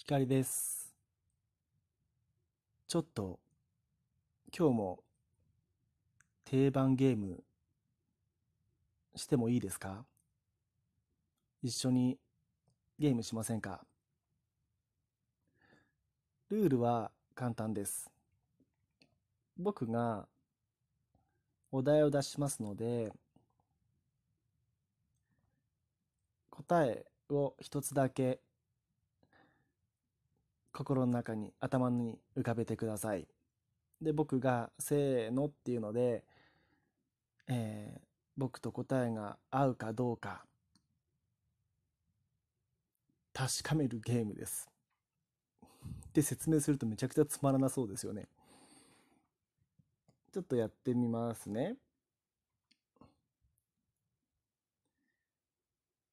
[0.00, 0.94] 光です。
[2.86, 3.40] ちょっと
[4.56, 5.00] 今日も
[6.44, 7.42] 定番ゲーム
[9.16, 10.04] してもいいですか？
[11.64, 12.16] 一緒に
[12.98, 13.80] ゲームしませんか？
[16.48, 18.08] ルールは簡単です。
[19.58, 20.28] 僕が
[21.72, 23.12] お題を出しますので
[26.50, 28.38] 答えを一つだけ
[30.78, 33.26] 心の中に頭に浮かべてください。
[34.00, 36.24] で僕が「せーの」っていうので、
[37.48, 38.06] えー、
[38.36, 40.46] 僕と答えが合うかどうか
[43.32, 44.70] 確かめるゲームです。
[46.12, 48.28] で説明するとめちゃくちゃつまらなそうですよね。
[50.30, 51.76] ちょっとやってみますね。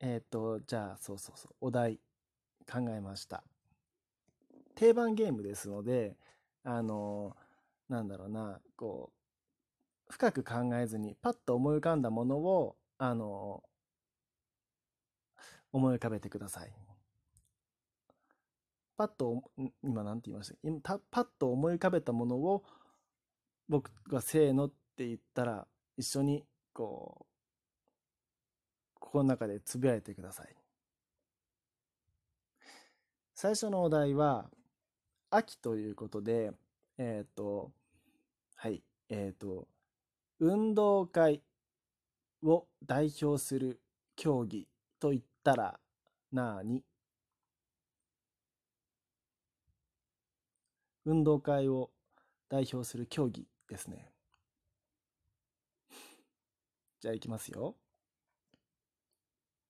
[0.00, 1.98] えっ、ー、と、じゃあ、そうそうそう、お題
[2.70, 3.44] 考えました。
[4.74, 6.16] 定番ゲームですので、
[6.64, 7.36] あの、
[7.88, 9.12] なんだろうな、こ
[10.08, 13.62] う、深く考えずに、パッと思い浮かんだものを、あの、
[15.72, 16.72] 思い浮かべてください。
[18.96, 19.42] パッと、
[19.82, 22.64] 今何て言いました今パッと思い浮かべたものを、
[23.68, 27.26] 僕がせーのって言ったら、一緒に、こ
[28.96, 30.56] う、心の中でつぶやいてください。
[33.34, 34.48] 最初のお題は、
[35.36, 36.52] 秋ということで、
[36.96, 37.72] えっ、ー、と、
[38.54, 39.66] はい、えっ、ー、と、
[40.38, 41.42] 運動会
[42.42, 43.80] を代表する
[44.14, 44.68] 競技
[45.00, 45.80] と言ったら
[46.32, 46.84] 何？
[51.04, 51.90] 運動会を
[52.48, 54.12] 代表する競技ですね。
[57.00, 57.74] じゃあいきますよ。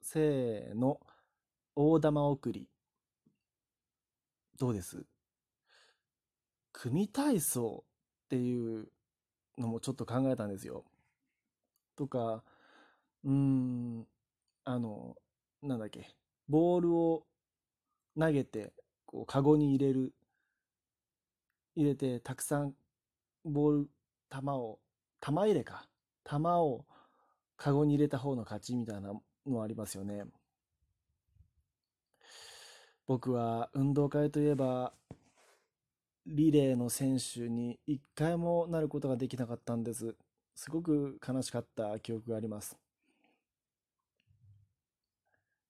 [0.00, 0.98] せーの。
[1.76, 2.66] 大玉送り。
[4.58, 5.09] どうです？
[6.72, 7.84] 組体操
[8.26, 8.88] っていう
[9.58, 10.84] のもちょっと考えたんですよ。
[11.96, 12.42] とか、
[13.24, 14.06] うーん、
[14.64, 15.16] あの、
[15.62, 16.14] なんだっけ、
[16.48, 17.26] ボールを
[18.18, 18.72] 投げて、
[19.06, 20.14] こう、カゴに入れる、
[21.76, 22.74] 入れて、たくさん
[23.44, 23.90] ボール、
[24.30, 24.78] 球を、
[25.20, 25.88] 玉入れか。
[26.24, 26.84] 玉を
[27.56, 29.12] カゴに入れた方の勝ちみたいな
[29.46, 30.24] のありますよね。
[33.06, 34.92] 僕は運動会といえば
[36.32, 40.14] リレーの選手に一回もなることができなかったんです。
[40.54, 42.76] すごく悲しかった記憶があります。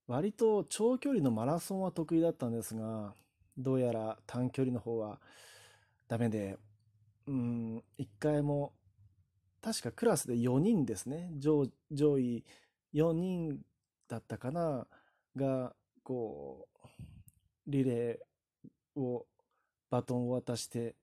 [0.07, 3.15] 割と長距離のマラソンは得意だったんですが、
[3.57, 5.19] どうやら短距離の方は
[6.09, 6.59] ダメで、
[7.27, 8.75] うん、一回も、
[9.63, 12.45] 確かクラスで4人ですね、上上位
[12.93, 13.61] 4人
[14.09, 14.87] だったかな、
[15.37, 16.89] が、こう、
[17.67, 19.27] リレーを
[19.91, 20.95] バトンを渡して、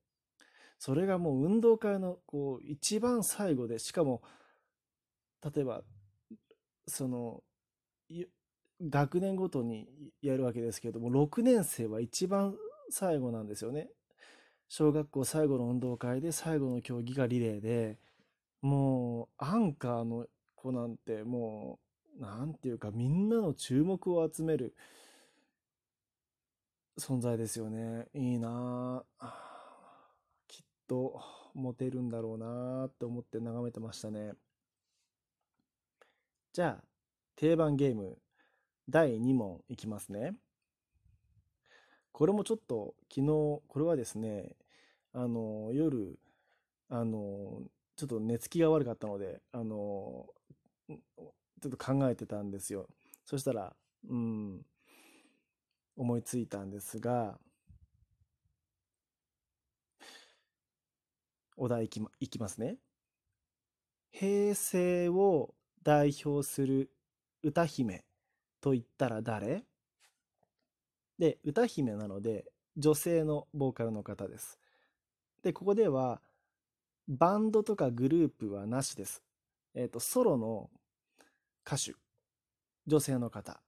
[0.80, 4.22] それがもう運動会のこう一番最後で、しかも、
[5.44, 5.84] 例えば、
[6.88, 7.44] その、
[8.81, 9.88] 学年ごとに
[10.22, 12.56] やるわけですけれども、6年生は一番
[12.90, 13.90] 最後なんですよね。
[14.70, 17.98] 小学校最後の運動会で最後の競技がリレーで、
[18.62, 21.80] もうアンカーの子なんても
[22.19, 24.75] う、なんていうかみんなの注目を集める
[27.00, 28.08] 存在ですよね。
[28.13, 29.03] いいな
[30.47, 31.22] きっと
[31.53, 34.34] モテるんだろうなって思って眺めてましたね。
[36.53, 36.84] じゃあ、
[37.36, 38.18] 定番ゲーム
[38.90, 40.34] 第2問いきますね。
[42.12, 44.56] これもちょっと昨日、これはですね、
[45.13, 46.18] あの、夜、
[46.90, 47.62] あの、
[47.96, 50.25] ちょっと寝つきが悪かったので、あの、
[50.90, 52.88] ちょっと考えてたんですよ。
[53.24, 53.75] そしたら、
[54.09, 54.66] うん、
[55.97, 57.38] 思いついたんですが、
[61.58, 62.78] お題いきまいきますね。
[64.12, 65.53] 平成を
[65.84, 66.91] 代表する
[67.44, 68.06] 歌姫
[68.62, 69.66] と言ったら誰？
[71.18, 72.45] で、歌姫なので
[72.77, 74.60] 女性のボーカルの方です。
[75.42, 76.22] で、ここでは
[77.07, 79.24] バンドとかグループはなしです。
[79.74, 80.69] えっ、ー、と、ソロの
[81.66, 81.95] 歌手、
[82.86, 83.62] 女性の方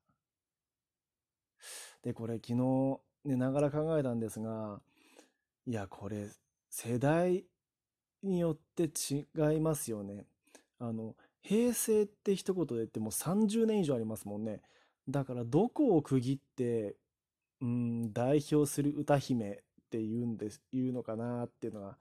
[2.03, 4.81] で、これ昨日寝ながら考えたんですが、
[5.65, 6.29] いや、これ
[6.69, 7.45] 世代
[8.23, 10.25] によって違いますよね。
[10.79, 14.61] あの、平成って一言で言っても30年以上ありますもんね。
[15.07, 16.95] だからどこを区切って、
[17.61, 19.55] うん、代表する歌姫っ
[19.89, 21.97] て言うんです、言うのかなっていうのが、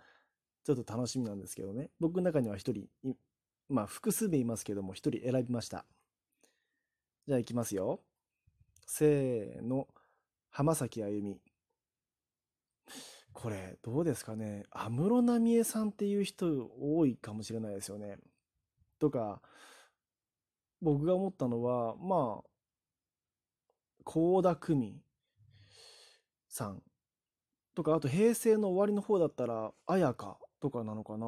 [0.64, 1.90] ちょっと楽しみなんですけどね。
[2.00, 2.86] 僕の中には一人、
[3.68, 5.86] まあ複数名いますけども、一人選びました。
[7.26, 8.00] じゃあ行きますよ。
[8.90, 9.86] せーの、
[10.48, 11.38] 浜崎あゆみ。
[13.34, 14.64] これ、どうですかね。
[14.70, 18.16] 安室奈美恵さんっていう人多いかもしれないですよね。
[18.98, 19.42] とか、
[20.80, 22.48] 僕が思ったのは、まあ、
[24.06, 25.02] 倖田來未
[26.48, 26.82] さん
[27.74, 31.26] とか、あと平成の終わりの方だったら、綾香とかなのかな。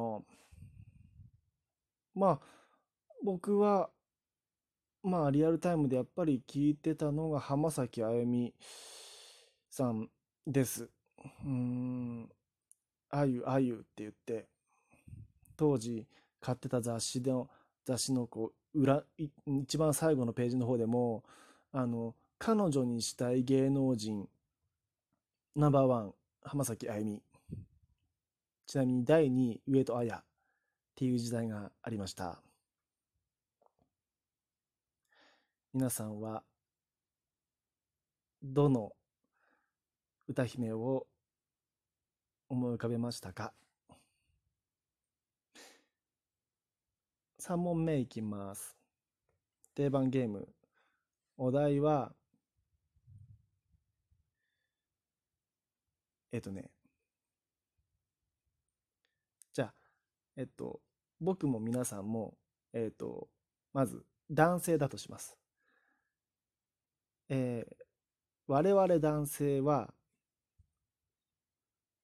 [2.15, 2.39] まあ、
[3.23, 3.91] 僕は、
[5.03, 8.53] まあ、リアルタイムでやっぱり聞いてたのが浜崎あゆみ
[9.69, 10.09] さん
[10.45, 10.89] です。
[11.43, 12.29] うん、
[13.09, 14.47] あゆあゆって言って、
[15.57, 16.07] 当時
[16.39, 17.49] 買ってた雑誌の、
[17.83, 19.03] 雑誌のこう、裏、
[19.47, 21.23] 一番最後のページの方でも、
[21.71, 24.29] あの、彼女にしたい芸能人、
[25.55, 26.13] ナンバーワン、
[26.43, 27.23] 浜崎あゆみ。
[28.67, 30.23] ちなみに第2位、上戸彩っ
[30.95, 32.41] ていう時代がありました。
[35.73, 36.43] 皆さんは、
[38.43, 38.91] どの
[40.27, 41.07] 歌姫を
[42.49, 43.53] 思い浮かべましたか
[47.39, 48.75] ?3 問目いきます。
[49.73, 50.49] 定番ゲーム。
[51.37, 52.13] お題は、
[56.33, 56.69] えっとね、
[59.53, 59.73] じゃあ、
[60.35, 60.81] えっと、
[61.21, 62.35] 僕も皆さんも、
[62.73, 63.29] えっと、
[63.71, 65.40] まず男性だとします。
[67.33, 67.75] えー、
[68.47, 69.93] 我々男性は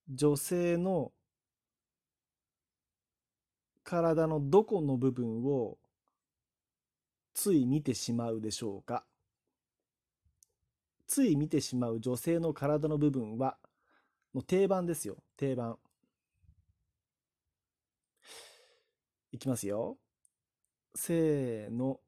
[0.09, 1.11] 女性の
[3.83, 5.77] 体のどこの部分を
[7.33, 9.03] つい見てしまうでしょうか。
[11.07, 13.57] つい見てしまう女性の体の部分は
[14.33, 15.17] の定番ですよ。
[15.35, 15.77] 定番。
[19.33, 19.97] いきますよ。
[20.95, 21.99] せーの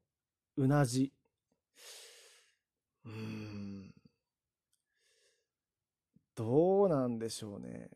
[0.56, 1.12] うなじ。
[3.04, 3.92] うん
[6.34, 7.90] どうなんでしょうね。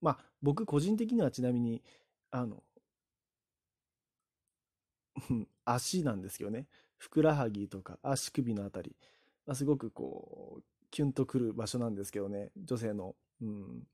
[0.00, 1.82] まあ、僕個人的にはちなみに、
[2.30, 2.62] あの、
[5.64, 6.66] 足なんですけどね。
[6.96, 8.96] ふくらはぎとか足首のあたり、
[9.46, 12.50] まあ、すごくこう、キュンとくる場所なんですけどね。
[12.56, 13.16] 女性の。
[13.40, 13.86] うん。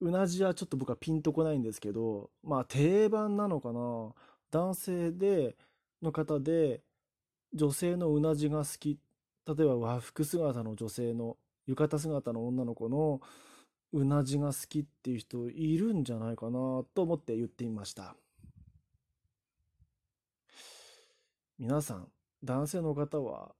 [0.00, 4.14] うなじはちょっと僕はピンとこないんですけど、まあ定番なのかな。
[4.50, 5.56] 男性で、
[6.02, 6.82] の方で、
[7.52, 8.98] 女性のうなじが好き。
[9.46, 11.36] 例えば和服姿の女性の
[11.66, 13.20] 浴衣姿の女の子の
[13.92, 18.14] うなじが好きっていう人いるんじゃないかなと思って言ってみました。
[21.58, 22.08] 皆さん
[22.44, 23.54] 男性の方は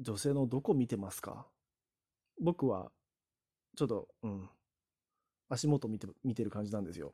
[0.00, 1.46] 女性のどこ見てますか？
[2.40, 2.90] 僕は
[3.76, 4.48] ちょっとうん。
[5.48, 7.12] 足元見て見てる感じなんですよ。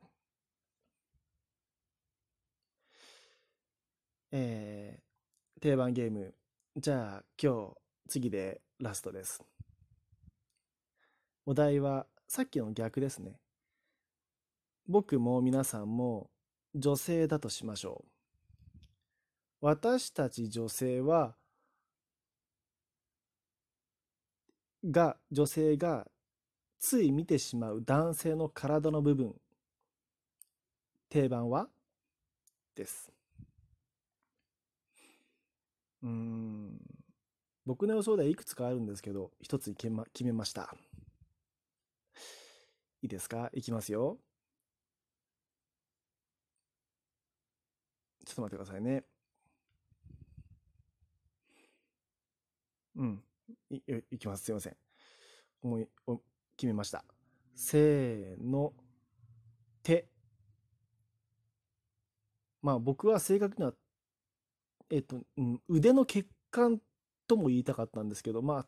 [4.34, 6.34] えー、定番ゲーム
[6.74, 7.76] じゃあ今日
[8.08, 9.44] 次でラストです。
[11.44, 13.38] お題はさっきの逆ですね。
[14.88, 16.30] 僕も皆さんも
[16.74, 18.08] 女性だとしましょう。
[19.60, 21.36] 私たち女性は、
[24.82, 26.10] が、女性が
[26.80, 29.34] つい見てしまう男性の体の部分、
[31.10, 31.68] 定番は？
[32.74, 33.12] です。
[36.02, 36.80] うん。
[37.64, 39.90] 僕の予想ではいくつかあるんですけど、一つ決
[40.24, 40.74] めました。
[43.02, 43.50] いいですか？
[43.52, 44.18] いきますよ。
[48.24, 49.04] ちょっと待ってくださいね。
[52.96, 53.24] うん。
[53.70, 53.82] い、い
[54.12, 54.44] いきます。
[54.44, 54.76] すいません。
[55.62, 56.18] 思い、お
[56.56, 57.04] 決めました。
[57.54, 58.72] せーの、
[59.82, 60.08] 手。
[62.60, 63.74] まあ僕は正確には、
[64.92, 66.78] えっと、うん、腕の血管
[67.26, 68.66] とも言いたかったんですけど、ま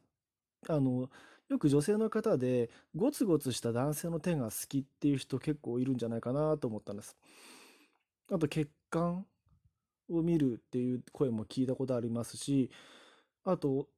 [0.67, 1.11] あ、あの、
[1.51, 7.15] よく女性の方でゴツゴツした男性の手が好きっていう人結構いるんじゃないかなと思ったんです。
[8.33, 9.27] あと血管
[10.09, 12.71] を見るっていう声も聞いたことありますし、
[13.45, 13.89] あと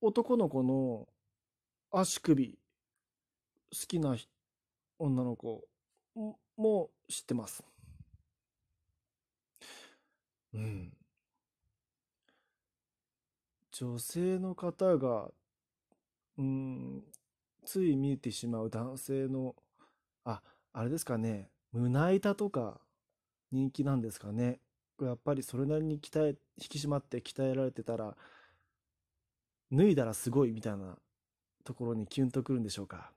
[0.00, 1.06] 男の子の
[1.90, 2.58] 足首
[3.72, 4.16] 好きな
[4.98, 5.68] 女の子
[6.56, 7.62] も知ってます。
[10.54, 10.92] うん。
[13.72, 15.30] 女性の方が、
[16.36, 17.04] うん、
[17.64, 19.54] つい見えてしまう男性の、
[20.24, 22.80] あ、あれですかね、胸板とか
[23.52, 24.60] 人気なんですかね。
[25.00, 26.28] やっぱりそれなりに鍛え、
[26.60, 28.16] 引き締まって鍛えられてたら、
[29.70, 30.98] 脱いだらすごいみたいな
[31.64, 33.12] ところにキュンとくるんでしょうか。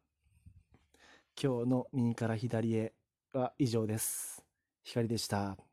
[1.41, 2.93] 今日の右から左へ
[3.33, 4.43] は以上です。
[4.83, 5.70] 光でした。